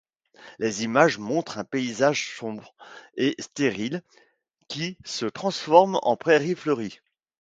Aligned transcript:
Les 0.57 0.83
images 0.83 1.19
montrent 1.19 1.59
un 1.59 1.63
paysage 1.63 2.35
sombre 2.35 2.73
et 3.17 3.35
stérile 3.37 4.01
qui 4.67 4.97
se 5.05 5.27
transforme 5.27 5.99
en 6.01 6.17
prairie 6.17 6.55
fleurie. 6.55 7.01